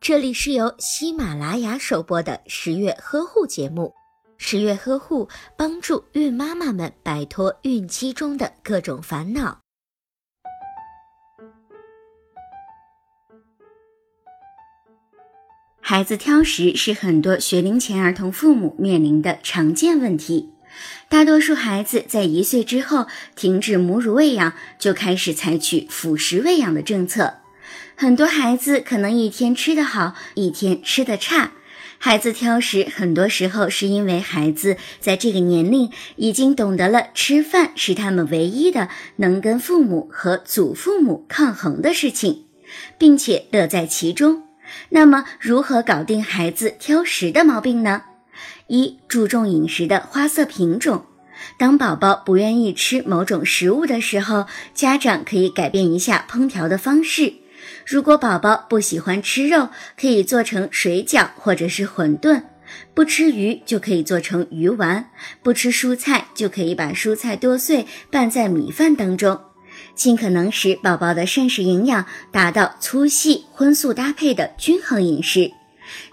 [0.00, 3.94] 这里是由喜马拉雅首播的十月呵护节目。
[4.36, 9.60] 十月呵护帮助孕妈妈们摆脱孕期中的各种烦恼。
[15.80, 20.50] 孩子挑食是很多学龄前儿童父母面临的常见问题。
[21.08, 23.06] 大多数孩子在一岁之后
[23.36, 27.43] 停止母乳喂养，就开始采取辅食喂养的政策。
[27.94, 31.52] 很多孩子可能一天吃得好，一天吃得差。
[31.98, 42.44] 孩子挑食，很多时候是因为孩子在这个年龄已经懂得了吃饭是他们唯一的能跟父母和祖父母抗衡的事情，
[42.98, 44.42] 并且乐在其中。
[44.90, 48.02] 那么，如何搞定孩子挑食的毛病呢？
[48.66, 51.06] 一、注重饮食的花色品种。
[51.58, 57.34] 当宝宝不愿意吃某种食物的时候，家长可以改变一下烹调的方式。
[57.86, 59.68] 如果宝宝不喜欢吃肉，
[60.00, 62.42] 可以做成水饺或者是馄饨；
[62.94, 65.04] 不吃鱼就可以做成鱼丸；
[65.42, 69.40] 不吃蔬菜就可以把蔬菜剁碎拌在米饭当中，
[69.94, 75.52] 尽可能使宝宝的膳食营养达到粗细荤素搭配的均衡饮食。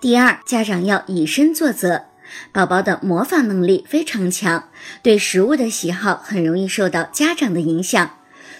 [0.00, 2.04] 第二，家长要以身作则。
[2.52, 4.68] 宝宝的模仿能力非常强，
[5.02, 8.17] 对食物的喜好很容易受到家长的影响。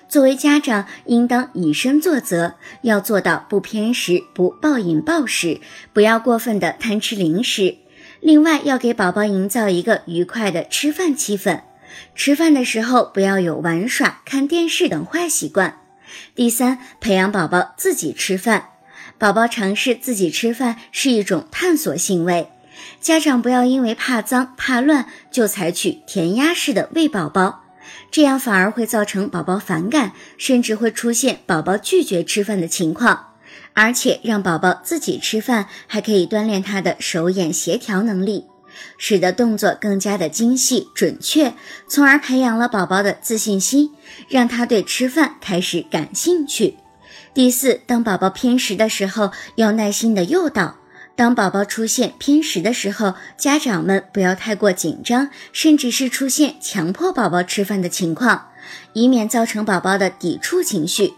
[0.08, 5.60] 作为家长，应当以身作则，要做到不偏食、不暴饮暴食，
[5.92, 7.76] 不要过分的贪吃零食。
[8.20, 11.60] 另外，要给宝宝营造一个愉快的吃饭气氛。
[12.14, 15.78] 吃饭的时候不要有玩耍、看电视等坏习惯。
[16.34, 18.70] 第三，培养宝宝自己吃饭。
[19.18, 22.48] 宝宝尝试自己吃饭是一种探索行为，
[23.00, 27.64] 家长不要因为怕脏、怕乱就采取填鸭式的喂宝宝。
[28.10, 33.34] 这样反而会造成宝宝反感，甚至会出现宝宝拒绝吃饭的情况。
[33.74, 38.46] 而且让宝宝自己吃饭，还可以锻炼他的手眼协调能力，
[38.96, 41.54] 使得动作更加的精细准确，
[41.88, 43.92] 从而培养了宝宝的自信心，
[44.28, 46.76] 让他对吃饭开始感兴趣。
[47.32, 50.76] 第四，当宝宝偏食的时候，要耐心的诱导。
[51.18, 58.50] 当宝宝出现偏食的时候，家长们不要太过紧张，甚至是出现强迫宝宝吃饭的情况，
[58.92, 61.14] 以免造成宝宝的抵触情绪。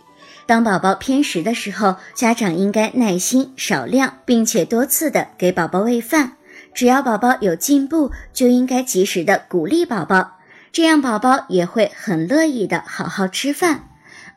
[0.46, 6.32] 当宝宝偏食的时候，家长应该耐心、少量，并且多次的给宝宝喂饭。
[6.72, 10.38] 只要宝宝有进步，就应该及时的鼓励宝宝，
[10.72, 13.89] 这样宝宝也会很乐意的好好吃饭。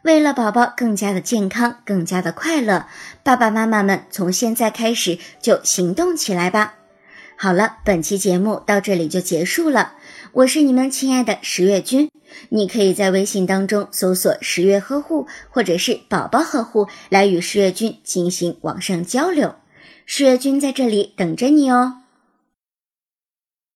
[0.03, 2.87] 为了宝宝更加的健康，更加的快乐，
[3.23, 6.75] 爸爸妈妈们从现在开始就行动起来吧。
[7.37, 9.93] 好了，本期节目到这里就结束了。
[10.33, 12.09] 我是你们亲爱的十月君，
[12.49, 19.55] 你可以在微信当中搜索“十月呵护”或者是“宝宝呵护”来与十月君进行网上交流。
[20.05, 22.02] 十月君在这里等着你哦。